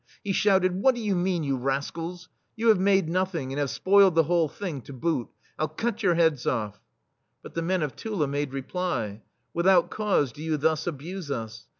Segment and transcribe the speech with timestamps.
[0.23, 2.27] He shouted:" What do you mean, you rascals?
[2.55, 5.27] You have made nothing, and have spoiled the whole thing, to boot!
[5.59, 6.73] I'll cut your heads ofl^!"
[7.43, 9.21] But the men of Tula made reply:
[9.53, 11.67] "Without cause do you thus abuse us.